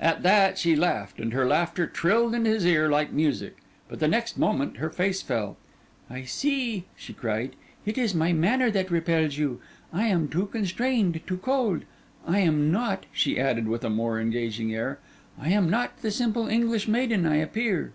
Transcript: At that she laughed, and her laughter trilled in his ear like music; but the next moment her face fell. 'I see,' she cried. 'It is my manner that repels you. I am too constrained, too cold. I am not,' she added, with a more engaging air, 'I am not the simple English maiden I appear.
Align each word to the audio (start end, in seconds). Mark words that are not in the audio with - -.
At 0.00 0.22
that 0.22 0.56
she 0.56 0.76
laughed, 0.76 1.18
and 1.18 1.32
her 1.32 1.44
laughter 1.44 1.88
trilled 1.88 2.32
in 2.32 2.44
his 2.44 2.64
ear 2.64 2.88
like 2.88 3.10
music; 3.12 3.56
but 3.88 3.98
the 3.98 4.06
next 4.06 4.38
moment 4.38 4.76
her 4.76 4.88
face 4.88 5.20
fell. 5.20 5.56
'I 6.08 6.22
see,' 6.26 6.84
she 6.94 7.12
cried. 7.12 7.56
'It 7.84 7.98
is 7.98 8.14
my 8.14 8.32
manner 8.32 8.70
that 8.70 8.88
repels 8.92 9.36
you. 9.36 9.60
I 9.92 10.04
am 10.06 10.28
too 10.28 10.46
constrained, 10.46 11.20
too 11.26 11.38
cold. 11.38 11.82
I 12.24 12.38
am 12.38 12.70
not,' 12.70 13.06
she 13.10 13.36
added, 13.36 13.66
with 13.66 13.82
a 13.82 13.90
more 13.90 14.20
engaging 14.20 14.72
air, 14.72 15.00
'I 15.40 15.48
am 15.48 15.68
not 15.68 16.02
the 16.02 16.12
simple 16.12 16.46
English 16.46 16.86
maiden 16.86 17.26
I 17.26 17.38
appear. 17.38 17.94